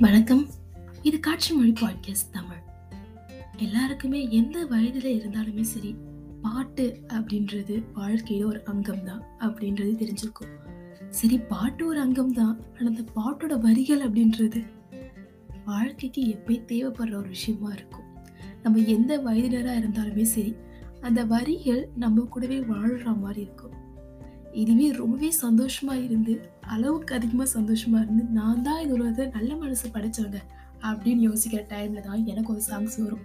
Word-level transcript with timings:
வணக்கம். 0.00 0.46
இது 1.02 1.20
காட்சி 1.20 1.54
மொழி 1.54 1.72
பாட்காஸ்ட் 1.72 2.32
தமிழ். 2.32 2.56
எல்லாருக்குமே 3.56 4.28
எந்த 4.28 4.66
வயதில் 4.66 5.20
இருந்தாலுமே 5.20 5.60
சரி 5.60 5.94
பாட்டு 6.42 7.00
அப்படின்றது 7.08 7.84
வாழ்க்கையில 7.94 8.44
ஒரு 8.44 8.64
அங்கம் 8.64 9.04
தான் 9.04 9.22
அப்படின்றது 9.40 9.92
தெரிஞ்சிருக்கும். 10.02 10.52
சரி 11.10 11.38
பாட்டு 11.38 11.86
ஒரு 11.86 12.00
அங்கம் 12.00 12.32
தான் 12.32 12.60
ஆனால் 12.72 12.96
அந்த 12.96 13.04
பாட்டோட 13.16 13.60
வரிகள் 13.60 14.10
அப்படின்றது 14.10 14.66
வாழ்க்கைக்கு 15.64 16.22
எப்பயும் 16.24 16.68
தேவைப்படுற 16.68 17.14
ஒரு 17.14 17.28
விஷயமா 17.28 17.72
இருக்கும். 17.72 18.04
நம்ம 18.62 18.78
எந்த 18.78 19.18
வயதினராக 19.18 19.78
இருந்தாலுமே 19.78 20.22
சரி 20.22 20.54
அந்த 21.00 21.24
வரிகள் 21.24 21.88
நம்ம 21.96 22.24
கூடவே 22.24 22.60
வாழ்கிற 22.60 23.10
மாதிரி 23.10 23.40
இருக்கும். 23.40 23.82
இதுவே 24.54 24.86
ரொம்பவே 24.92 25.32
சந்தோஷமா 25.42 25.94
இருந்து 26.04 26.34
அளவுக்கு 26.66 27.14
அதிகமாக 27.14 27.60
சந்தோஷமா 27.60 27.98
இருந்து 28.02 28.24
நான் 28.38 28.62
தான் 28.62 28.82
இது 28.82 28.92
உலகத்தை 28.92 29.26
நல்ல 29.26 29.56
மனசு 29.56 29.88
படைச்சவங்க 29.88 30.40
அப்படின்னு 30.82 31.22
யோசிக்கிற 31.28 31.60
டைம்ல 31.72 32.00
தான் 32.00 32.26
எனக்கு 32.26 32.52
ஒரு 32.52 32.62
சாங்ஸ் 32.68 32.96
வரும். 33.02 33.24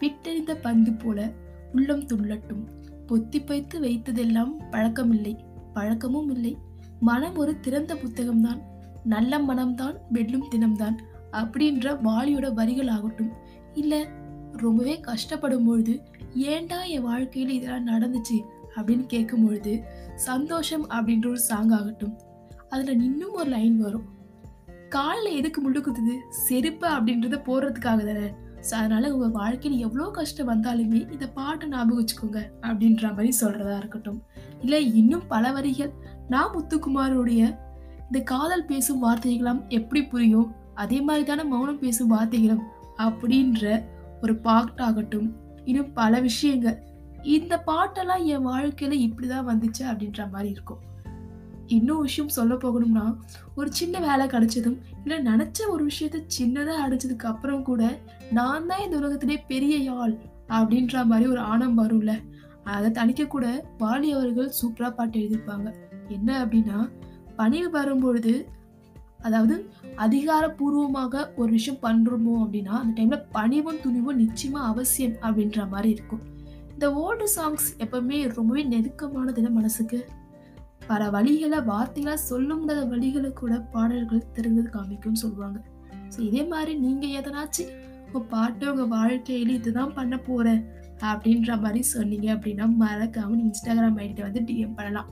விட்டெறிந்த 0.00 0.52
பந்து 0.62 0.92
போல 0.92 1.32
உள்ளம் 1.72 2.04
துள்ளட்டும். 2.06 2.64
பொத்தி 3.08 3.38
பைத்து 3.44 3.76
வைத்ததெல்லாம் 3.80 4.52
பழக்கம் 4.70 5.12
இல்லை 5.12 5.34
பழக்கமும் 5.74 6.30
இல்லை. 6.30 6.56
மனம் 7.00 7.36
ஒரு 7.36 7.60
திறந்த 7.60 7.94
புத்தகம்தான். 7.94 8.60
நல்ல 9.04 9.38
மனம்தான் 9.38 9.96
வெல்லும் 10.10 10.48
தினம்தான் 10.48 10.96
அப்படின்ற 11.32 11.94
வாலியோட 12.08 12.52
வரிகள் 12.54 12.88
ஆகட்டும். 12.88 13.32
இல்லை 13.74 14.00
ரொம்பவே 14.56 15.00
கஷ்டப்படும் 15.00 15.64
பொழுது 15.64 15.94
ஏன்டா 16.36 16.78
என் 16.86 17.02
வாழ்க்கையில் 17.02 17.54
இதெல்லாம் 17.54 17.86
நடந்துச்சு? 17.86 18.38
அப்படின்னு 18.76 19.06
கேட்கும்பொழுது 19.14 19.82
சந்தோஷம் 20.14 20.88
அப்படின்ற 20.90 21.26
ஒரு 21.28 21.40
சாங் 21.40 21.70
ஆகட்டும். 21.70 22.18
அதில் 22.68 23.00
இன்னும் 23.00 23.32
ஒரு 23.32 23.50
லைன் 23.50 23.78
வரும். 23.78 24.04
காலில் 24.88 25.36
எதுக்கு 25.36 25.58
முள்ளு 25.62 25.74
குத்துது? 25.74 26.14
செருப்பு 26.28 26.88
அப்படின்றத 26.88 27.36
போடுறதுக்காக 27.48 28.04
தானே. 28.04 28.30
ஸோ 28.70 28.74
அதனால் 28.74 29.10
உங்கள் 29.10 29.30
வாழ்க்கையில் 29.30 29.80
எவ்வளோ 29.80 30.10
கஷ்டம் 30.10 30.48
வந்தாலுமே 30.48 31.12
இந்த 31.12 31.28
பாட்டை 31.28 31.68
ஞாபகம் 31.68 32.04
வச்சுக்கோங்க 32.04 32.40
அப்படின்ற 32.60 33.02
மாதிரி 33.02 33.36
சொல்கிறதா 33.40 33.76
இருக்கட்டும். 33.76 34.22
இல்லை 34.60 34.94
இன்னும் 34.94 35.22
பல 35.28 35.52
வரிகள். 35.52 35.92
நான் 36.28 36.52
முத்துக்குமாரோடைய 36.54 37.58
இந்த 38.06 38.20
காதல் 38.24 38.64
பேசும் 38.64 39.02
வார்த்தைகளாம் 39.04 39.68
எப்படி 39.68 40.04
புரியும்? 40.04 40.54
அதே 40.74 41.00
மாதிரி 41.00 41.26
தானே 41.26 41.42
மௌனம் 41.42 41.78
பேசும் 41.78 42.12
வார்த்தைகளும் 42.12 42.62
அப்படின்ற 42.98 43.82
ஒரு 44.22 44.32
பாட்டாகட்டும் 44.32 45.28
இன்னும் 45.64 45.92
பல 45.92 46.20
விஷயங்கள். 46.20 46.78
இந்த 47.36 47.62
பாட்டெல்லாம் 47.66 48.24
என் 48.24 48.46
வாழ்க்கையில 48.46 48.96
இப்படிதான் 49.06 49.48
வந்துச்சு 49.50 49.82
அப்படின்ற 49.90 50.22
மாதிரி 50.30 50.50
இருக்கும். 50.50 50.80
இன்னும் 51.66 52.00
விஷயம் 52.00 52.34
சொல்ல 52.36 52.54
போகணும்னா 52.54 53.04
ஒரு 53.54 53.72
சின்ன 53.72 53.98
வேலை 54.00 54.26
கிடைச்சதும் 54.26 54.78
இல்லை 55.02 55.18
நினச்ச 55.18 55.58
ஒரு 55.68 55.82
விஷயத்த 55.90 56.20
சின்னதாக 56.38 56.84
அடைச்சதுக்கு 56.84 57.26
அப்புறம் 57.32 57.62
கூட 57.62 57.82
நான் 58.38 58.66
தான் 58.66 58.82
இந்த 58.84 58.96
உலகத்திலே 58.96 59.36
பெரிய 59.52 59.76
யாழ் 59.76 60.14
அப்படின்ற 60.48 61.04
மாதிரி 61.04 61.26
ஒரு 61.30 61.40
ஆணம் 61.40 61.78
வரும்ல. 61.78 62.12
அதை 62.62 62.90
தணிக்க 62.90 63.26
கூட 63.26 63.46
பாலி 63.78 64.12
அவர்கள் 64.12 64.50
சூப்பராக 64.60 64.92
பாட்டு 64.94 65.18
எழுதியிருப்பாங்க. 65.20 65.68
என்ன 66.08 66.44
அப்படின்னா 66.44 66.90
பணிவு 67.36 67.70
வரும்பொழுது 67.70 68.34
அதாவது 69.18 69.70
அதிகாரப்பூர்வமாக 69.96 71.24
ஒரு 71.36 71.50
விஷயம் 71.52 71.82
பண்ணுறோமோ 71.82 72.34
அப்படின்னா 72.44 72.74
அந்த 72.82 72.94
டைமில் 73.02 73.26
பணிவும் 73.32 73.80
துணிவும் 73.82 74.16
நிச்சயமாக 74.16 74.66
அவசியம் 74.66 75.16
அப்படின்ற 75.22 75.68
மாதிரி 75.68 75.90
இருக்கும். 75.90 76.22
இந்த 76.82 76.94
ஓல்டு 77.00 77.26
சாங்ஸ் 77.36 77.66
எப்பவுமே 77.78 78.32
ரொம்பவே 78.34 78.62
நெருக்கமானது 78.64 79.50
மனசுக்கு. 79.50 80.08
பல 80.86 81.10
வழிகளை 81.10 81.64
வார்த்தைகளாக 81.64 82.14
சொல்ல 82.14 82.54
முடியாத 82.54 82.96
வழிகளை 82.96 83.32
கூட 83.32 83.60
பாடல்கள் 83.60 84.24
திறந்து 84.32 84.62
காமிக்கும்னு 84.62 85.12
சொல்லுவாங்க. 85.12 85.62
ஸோ 86.16 86.20
இதே 86.20 86.44
மாதிரி 86.44 86.74
நீங்கள் 86.78 87.14
எதனாச்சும் 87.18 87.70
உங்கள் 88.06 88.26
பாட்டு 88.28 88.74
உங்கள் 88.74 88.98
வாழ்க்கையில 88.98 89.48
இதுதான் 89.48 89.94
பண்ண 89.94 90.18
போகிறேன் 90.18 90.66
அப்படின்ற 91.00 91.60
மாதிரி 91.60 91.82
சொன்னீங்க 91.82 92.34
அப்படின்னா 92.34 92.66
மறக்காமல் 92.74 93.38
இன்ஸ்டாகிராம் 93.38 94.00
ஐடியை 94.06 94.20
வந்து 94.20 94.40
டிஎம் 94.40 94.74
பண்ணலாம். 94.74 95.10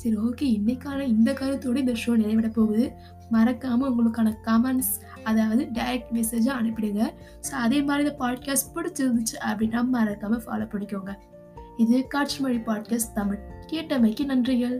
சரி 0.00 0.16
ஓகே 0.16 0.46
இன்னைக்கான 0.58 1.00
இந்த 1.00 1.32
கருத்தோட 1.32 1.76
இந்த 1.76 1.92
ஷோ 1.92 2.12
நிறைவிட 2.20 2.48
போகுது. 2.52 2.92
மறக்காமல் 3.30 3.90
உங்களுக்கான 3.90 4.28
கமெண்ட்ஸ் 4.44 4.94
அதாவது 5.24 5.62
டைரக்ட் 5.72 6.12
மெசேஜாக 6.12 6.60
அனுப்பிடுங்க. 6.60 7.02
ஸோ 7.48 7.52
அதே 7.64 7.82
மாதிரி 7.82 8.08
இந்த 8.08 8.14
பாட்காஸ்ட் 8.24 8.70
பிடிச்சிருந்துச்சு 8.74 9.36
அப்படின்னா 9.48 9.80
மறக்காமல் 9.84 10.42
ஃபாலோ 10.46 10.66
பண்ணிக்கோங்க. 10.72 11.14
இது 11.76 12.06
காட்சி 12.06 12.38
மொழி 12.40 12.56
பாட்காஸ்ட் 12.56 13.14
தமிழ். 13.14 13.38
கேட்டமைக்கு 13.72 14.24
நன்றிகள். 14.24 14.76